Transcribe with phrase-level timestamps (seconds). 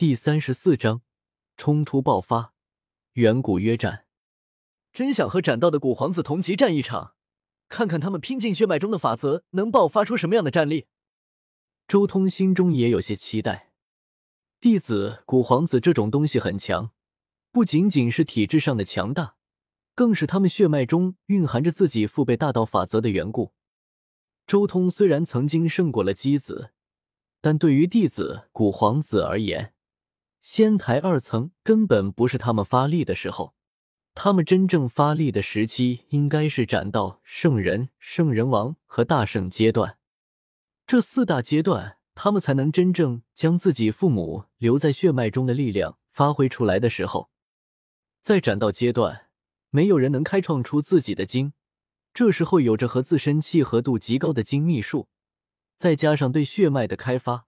[0.00, 1.02] 第三十四章
[1.58, 2.54] 冲突爆发，
[3.12, 4.06] 远古约战。
[4.94, 7.16] 真想和斩道的古皇子同级战一场，
[7.68, 10.86] 看看他们拼尽血脉中的法则能爆发出什么样的战力。
[11.86, 13.74] 周通心中也有些期待。
[14.58, 16.92] 弟子古皇子这种东西很强，
[17.52, 19.36] 不仅仅是体质上的强大，
[19.94, 23.52] 更是他们血脉中蕴含着自己父辈大道法则的缘故。
[24.46, 26.72] 周通虽然曾经胜过了姬子，
[27.42, 29.74] 但对于弟子古皇子而言，
[30.40, 33.54] 仙台二层根本不是他们发力的时候，
[34.14, 39.98] 他们真正发力的时期应该是斩道圣人、圣人王和大圣阶段。
[40.86, 47.30] 这四大阶段，他们才能真正将自己父母留在血脉中的力量发挥出来的时候。
[48.20, 49.26] 在斩道阶段，
[49.70, 51.52] 没有人能开创出自己的经，
[52.12, 55.08] 这时候有着和自身契合度极高的精密术，
[55.76, 57.46] 再加上对血脉的开发。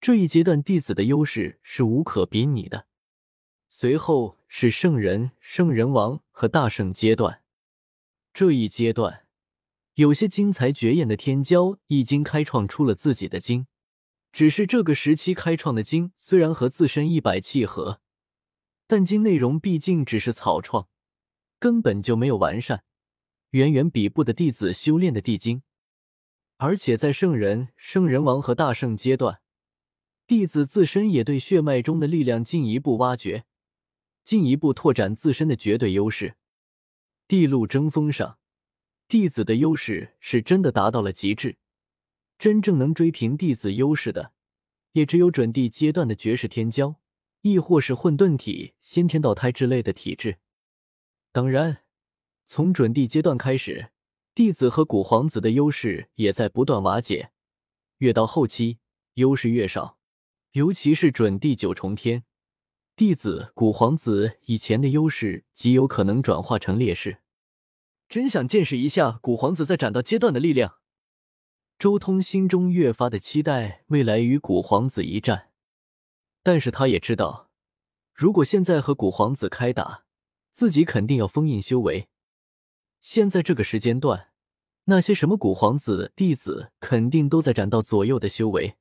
[0.00, 2.86] 这一阶段弟子的优势是无可比拟的。
[3.68, 7.42] 随后是圣人、圣人王和大圣阶段。
[8.32, 9.26] 这一阶段，
[9.94, 13.66] 有些精彩绝艳的天骄已经开创出了自己的经，
[14.32, 18.00] 只是这个时期开创的经虽然和自身一百契合，
[18.86, 20.88] 但经内容毕竟只是草创，
[21.58, 22.84] 根本就没有完善，
[23.50, 25.62] 远远比不得弟子修炼的地经。
[26.58, 29.40] 而且在圣人、圣人王和大圣阶段。
[30.26, 33.44] 弟子自身也对血脉中的力量进一步挖掘，
[34.24, 36.34] 进一步拓展自身的绝对优势。
[37.28, 38.38] 地路争锋上，
[39.06, 41.58] 弟子的优势是真的达到了极致。
[42.38, 44.32] 真正能追平弟子优势的，
[44.92, 46.96] 也只有准地阶段的绝世天骄，
[47.42, 50.38] 亦或是混沌体、先天道胎之类的体质。
[51.30, 51.84] 当然，
[52.46, 53.92] 从准地阶段开始，
[54.34, 57.30] 弟子和古皇子的优势也在不断瓦解，
[57.98, 58.80] 越到后期，
[59.14, 59.95] 优势越少。
[60.56, 62.24] 尤其是准地九重天，
[62.96, 67.18] 弟子古皇子以前的优势极有可能转化成劣势。
[68.08, 70.78] 真想见识一下古皇子在斩道阶段的力量。
[71.78, 75.50] 周通心中越发的期待未来与古皇子一战，
[76.42, 77.50] 但是他也知道，
[78.14, 80.04] 如果现在和古皇子开打，
[80.52, 82.08] 自己肯定要封印修为。
[83.02, 84.28] 现在这个时间段，
[84.84, 88.78] 那些什么古皇子弟子肯定都在斩道左右的修为。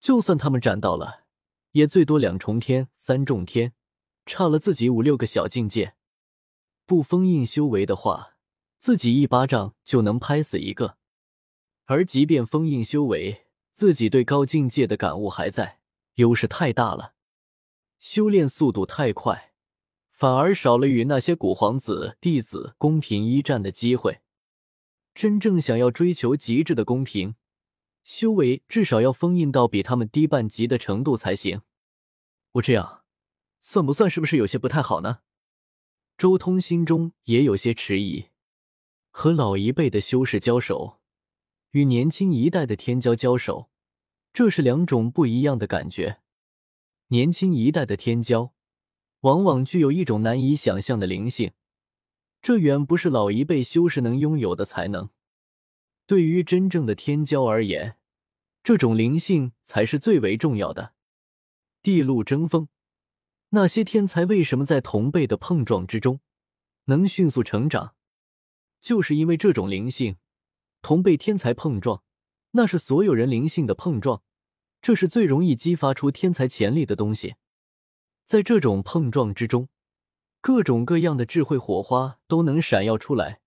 [0.00, 1.24] 就算他们斩到了，
[1.72, 3.74] 也最多两重天、三重天，
[4.24, 5.94] 差了自己五六个小境界。
[6.86, 8.36] 不封印修为的话，
[8.78, 10.96] 自己一巴掌就能拍死一个。
[11.84, 15.80] 而即便封印修为，自己对高境界的感悟还在，
[16.14, 17.14] 优势太大了，
[17.98, 19.52] 修炼速度太快，
[20.10, 24.20] 反而少了与那些古皇子弟子公平一战的机会。
[25.14, 27.34] 真正想要追求极致的公平。
[28.12, 31.62] 修为至少要封印到比他们低半级的程度才行。
[32.54, 33.04] 我这样，
[33.60, 35.20] 算不算是不是有些不太好呢？
[36.18, 38.30] 周通心中也有些迟疑。
[39.10, 40.98] 和老一辈的修士交手，
[41.70, 43.70] 与年轻一代的天骄交手，
[44.32, 46.18] 这是两种不一样的感觉。
[47.08, 48.50] 年轻一代的天骄，
[49.20, 51.52] 往往具有一种难以想象的灵性，
[52.42, 55.10] 这远不是老一辈修士能拥有的才能。
[56.08, 57.96] 对于真正的天骄而言，
[58.62, 60.94] 这种灵性才是最为重要的。
[61.82, 62.68] 地路争锋，
[63.50, 66.20] 那些天才为什么在同辈的碰撞之中
[66.84, 67.94] 能迅速成长？
[68.80, 70.16] 就是因为这种灵性。
[70.82, 72.02] 同辈天才碰撞，
[72.52, 74.22] 那是所有人灵性的碰撞，
[74.80, 77.36] 这是最容易激发出天才潜力的东西。
[78.24, 79.68] 在这种碰撞之中，
[80.40, 83.39] 各种各样的智慧火花都能闪耀出来。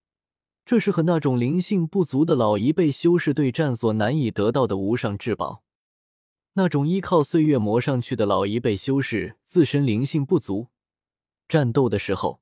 [0.65, 5.63] 这是和那种灵性不足的老一辈修士对战所难以得到的无上至宝。
[6.53, 10.67] 那种依靠岁月磨上去的老一辈修士自身灵性不足，
[11.47, 12.39] 战斗的时候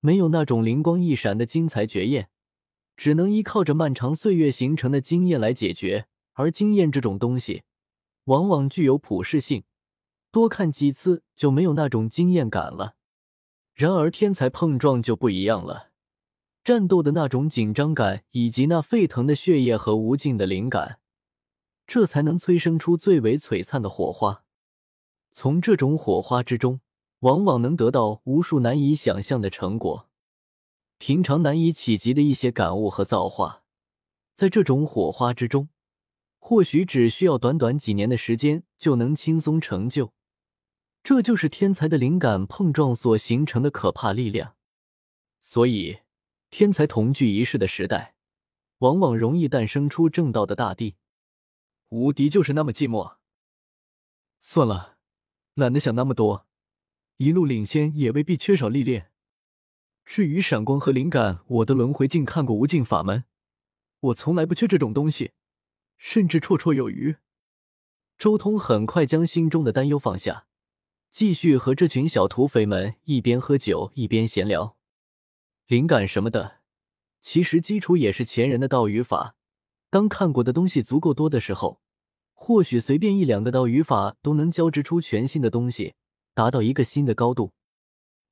[0.00, 2.30] 没有那种灵光一闪的精彩绝艳，
[2.96, 6.06] 只能依靠着漫长岁月形成的经验来解决。
[6.34, 7.62] 而经验这种东西，
[8.24, 9.64] 往往具有普适性，
[10.30, 12.96] 多看几次就没有那种经验感了。
[13.74, 15.91] 然而天才碰撞就不一样了。
[16.64, 21.00] 战斗的那种紧张感，以及那沸腾的血液和无尽的灵感，
[21.88, 24.44] 这才能催生出最为璀璨的火花。
[25.32, 26.80] 从这种火花之中，
[27.20, 30.08] 往往能得到无数难以想象的成果，
[30.98, 33.64] 平常难以企及的一些感悟和造化，
[34.32, 35.68] 在这种火花之中，
[36.38, 40.12] 或许只需要短短几年的时间就能轻松成就。
[41.02, 44.54] 这就是天才的灵感碰撞所形成的可怕力量。
[45.40, 46.01] 所以。
[46.52, 48.14] 天才同聚一室的时代，
[48.80, 50.96] 往往容易诞生出正道的大帝。
[51.88, 53.16] 无敌就是那么寂寞。
[54.38, 54.98] 算了，
[55.54, 56.46] 懒得想那么多，
[57.16, 59.10] 一路领先也未必缺少历练。
[60.04, 63.24] 至于闪光和灵感，我的轮回镜看过无尽法门，
[64.00, 65.32] 我从来不缺这种东西，
[65.96, 67.16] 甚至绰绰有余。
[68.18, 70.46] 周通很快将心中的担忧放下，
[71.10, 74.76] 继续和这群小土匪们一边喝酒一边闲聊。
[75.66, 76.60] 灵感什么的，
[77.20, 79.36] 其实基础也是前人的道语法。
[79.88, 81.80] 当看过的东西足够多的时候，
[82.34, 85.94] 或许随便一两个道语法都能交织出全新的东西，
[86.34, 87.52] 达到一个新的高度。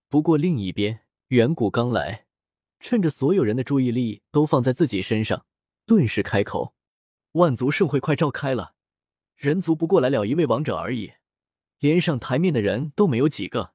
[0.09, 2.27] 不过另一边，远古刚来，
[2.81, 5.47] 趁着所有人的注意力都放在自己身上，
[5.87, 6.75] 顿时开口
[7.33, 8.75] ：“万族盛会快召开了。”
[9.37, 11.13] 人族不过来了一位王者而已，
[11.79, 13.75] 连上台面的人都没有几个，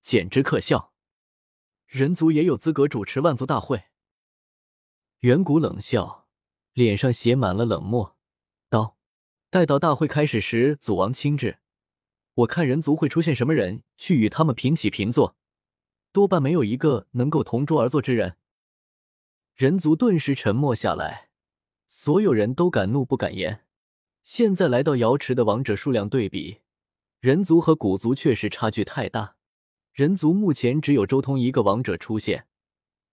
[0.00, 0.93] 简直可笑。
[1.86, 3.84] 人族也有资格主持万族大会。
[5.20, 6.26] 远古冷笑，
[6.72, 8.16] 脸上写满了冷漠，
[8.68, 8.96] 道
[9.48, 11.58] ：“待到大会开始时，祖王亲至，
[12.34, 15.36] 我看人族会出现什么人去与他们平起平坐，
[16.12, 18.36] 多半没有一个能够同桌而坐之人。”
[19.54, 21.30] 人族顿时沉默下来，
[21.86, 23.64] 所有人都敢怒不敢言。
[24.24, 26.60] 现在来到瑶池的王者数量对比，
[27.20, 29.36] 人族和古族确实差距太大。
[29.94, 32.48] 人族目前只有周通一个王者出现，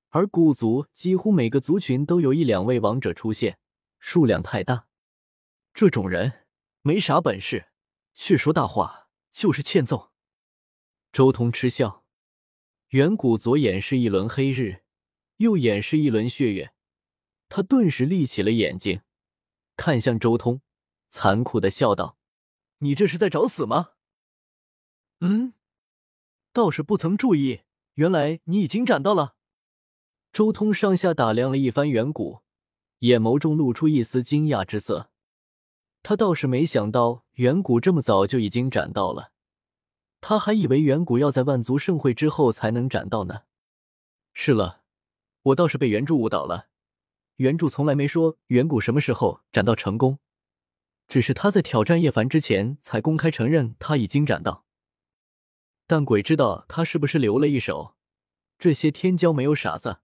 [0.10, 3.60] 而古族几乎每个族群都有一两位王者出现，
[4.00, 4.88] 数量太大。
[5.76, 6.48] 这种人
[6.82, 7.68] 没啥本事，
[8.16, 10.12] 却说大话，就是欠揍。
[11.12, 12.04] 周通嗤笑，
[12.88, 14.82] 远古左眼是一轮黑日，
[15.38, 16.74] 右眼是一轮血月，
[17.48, 19.02] 他顿时立起了眼睛，
[19.76, 20.64] 看向周通。
[21.10, 22.18] 残酷的笑道
[22.80, 23.92] ：“你这是在找死吗
[25.22, 25.54] ？”“嗯，
[26.54, 27.62] 倒是不曾注意，
[27.96, 29.36] 原来你已经斩到了。”
[30.34, 32.40] 周通上下打量了一番远古，
[33.00, 35.10] 眼眸中露出一丝惊讶之色。
[36.04, 39.32] 他倒是没想到远古这么早就已经斩到了，
[40.20, 43.42] 他还以为远古要在万族盛会之后才能斩到呢。
[44.34, 44.82] 是了，
[45.44, 46.70] 我倒是被原著误导了，
[47.36, 50.20] 原著从来没说远古什么时候斩到成功。
[51.08, 54.64] 只是他在挑战叶凡之前才公开承认他已经斩到，
[55.92, 57.98] 但鬼知道他是不是留了一手。
[58.58, 59.98] 这些天骄没有傻子，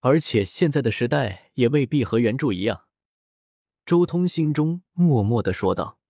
[0.00, 2.86] 而且现在的时代也未必和原著一样。
[3.86, 6.00] 周通心中默默的说道：“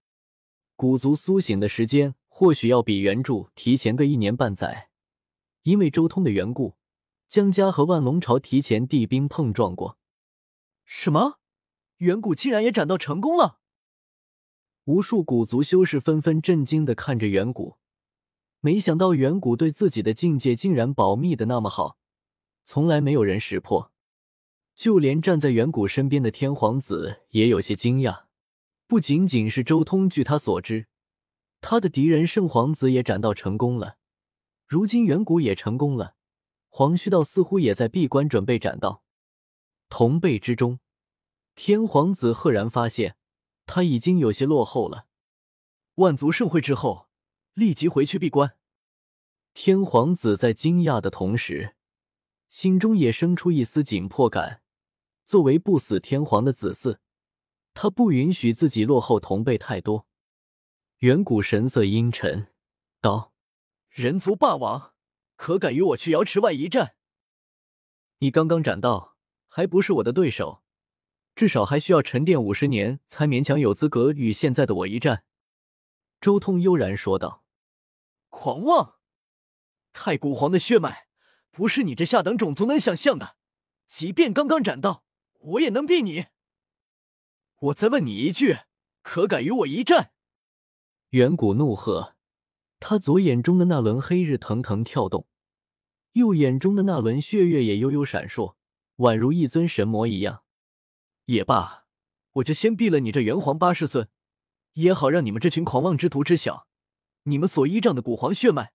[0.74, 4.88] 古族苏醒的时间或许要比原著提前个一年半载，
[5.64, 6.78] 因为周通的缘故，
[7.28, 9.98] 江家和万龙朝提前地兵碰撞过。
[10.86, 11.40] 什么？
[11.98, 13.58] 远古竟然也斩到成功了？”
[14.88, 17.76] 无数古族修士纷纷震惊的看着远古，
[18.60, 21.98] 没想到远古对自己的境界竟然保密的那么好，
[22.64, 23.92] 从来没有人识破。
[24.74, 28.24] 就连站在远古身边的天皇子也有些惊讶。
[28.86, 30.86] 不仅仅是周通，据他所知，
[31.60, 33.98] 他的敌人圣皇子也斩到成功了。
[34.66, 36.14] 如今远古也成功了，
[36.68, 39.02] 黄须道似乎也在闭关准备斩道。
[39.88, 40.80] 同辈之中，
[41.54, 43.16] 天皇子赫然发现。
[43.70, 45.08] 他已经有些落后了。
[45.96, 47.07] 万族盛会之后，
[47.58, 48.54] 立即回去闭关。
[49.52, 51.74] 天皇子在惊讶的同时，
[52.48, 54.62] 心中也生出一丝紧迫感。
[55.26, 56.98] 作为不死天皇的子嗣，
[57.74, 60.06] 他不允许自己落后同辈太多。
[60.98, 62.46] 远古神色阴沉
[63.00, 63.32] 道
[63.90, 64.94] ：“人族霸王，
[65.34, 66.94] 可敢与我去瑶池外一战？
[68.20, 69.16] 你刚刚斩道，
[69.48, 70.62] 还不是我的对手。”
[71.34, 75.24] 至少还需要沉淀五十年，才勉强有资格与现在的我一战。”
[76.20, 77.42] 周通悠然说道。
[78.40, 78.94] “狂妄！
[79.92, 81.08] 太古皇的血脉
[81.50, 83.34] 不是你这下等种族能想象的。
[83.88, 85.02] 即便刚刚斩到，
[85.40, 86.26] 我也能毙你。
[87.58, 88.58] 我再问你一句，
[89.02, 90.12] 可敢与我一战？”
[91.10, 92.14] 远古怒喝，
[92.78, 95.26] 他左眼中的那轮黑日腾腾跳动，
[96.12, 98.54] 右眼中的那轮血月也悠悠闪烁，
[98.98, 100.44] 宛如一尊神魔一样。
[101.24, 101.86] 也罢，
[102.34, 104.08] 我就先毙了你这元皇八世孙，
[104.74, 106.67] 也好让你们这群狂妄之徒知晓，
[107.24, 108.72] 你们所依仗的古皇血脉，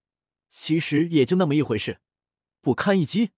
[0.49, 1.99] 其实也就那么一回事，
[2.61, 3.31] 不堪一击。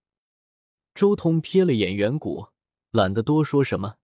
[0.93, 2.47] 周通瞥了眼远古，
[2.91, 3.97] 懒得多说什么，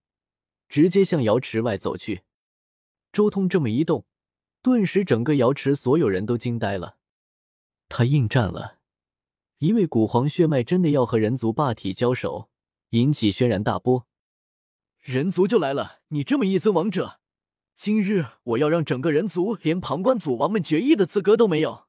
[0.68, 2.22] 直接向瑶池外走去。
[3.12, 4.06] 周通这么一动，
[4.62, 6.98] 顿时整个瑶池所有人都惊呆了。
[7.88, 8.78] 他应战了，
[9.58, 12.50] 一位古皇血脉真的要和人族霸体交手，
[12.90, 14.06] 引起轩然大波。
[15.00, 16.00] 人族就来了！
[16.08, 17.20] 你这么一尊王者，
[17.74, 21.86] 今日我要让整个人族连旁观祖王们决议的资格都没有。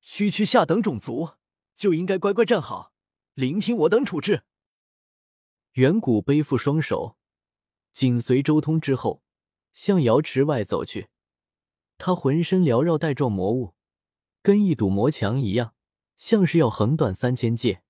[0.00, 1.30] 区区下等种族
[1.74, 2.92] 就应该乖乖站好，
[3.34, 4.42] 聆听我等处置。
[5.72, 7.16] 远古背负双手，
[7.92, 9.22] 紧随周通之后，
[9.72, 11.08] 向瑶池外走去。
[11.96, 13.74] 他浑身缭绕带状魔物，
[14.42, 15.74] 跟一堵魔墙一样，
[16.16, 17.83] 像是要横断三千界。